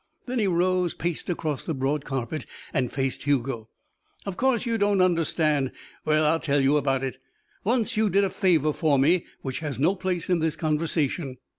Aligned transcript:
Then 0.25 0.39
he 0.39 0.47
rose, 0.47 0.95
paced 0.95 1.29
across 1.29 1.63
the 1.63 1.75
broad 1.75 2.05
carpet, 2.05 2.47
and 2.73 2.91
faced 2.91 3.25
Hugo. 3.25 3.69
"Of 4.25 4.35
course 4.35 4.65
you 4.65 4.79
don't 4.79 4.99
understand. 4.99 5.71
Well, 6.05 6.25
I'll 6.25 6.39
tell 6.39 6.59
you 6.59 6.75
about 6.75 7.03
it. 7.03 7.19
Once 7.63 7.95
you 7.95 8.09
did 8.09 8.23
a 8.23 8.31
favour 8.31 8.73
for 8.73 8.97
me 8.97 9.27
which 9.43 9.59
has 9.59 9.79
no 9.79 9.93
place 9.95 10.27
in 10.27 10.39
this 10.39 10.55
conversation." 10.55 11.37